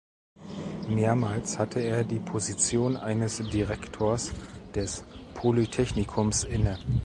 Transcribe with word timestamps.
Mehrmals 0.89 1.59
hatte 1.59 1.79
er 1.79 2.03
die 2.03 2.17
Position 2.17 2.97
eines 2.97 3.37
Direktors 3.37 4.31
des 4.73 5.03
Polytechnikums 5.35 6.43
inne. 6.43 6.79